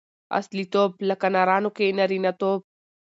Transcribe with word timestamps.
اصیلتوب؛ 0.37 0.91
لکه 1.09 1.27
نرانو 1.33 1.69
کښي 1.75 1.87
نارينه 1.97 2.31
توب. 2.39 2.61